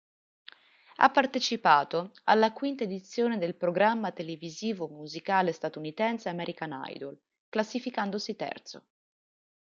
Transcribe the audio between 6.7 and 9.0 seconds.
Idol", classificandosi terzo.